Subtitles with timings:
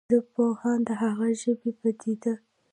[0.11, 2.33] ژبپوهان د هغه ژبنې پديده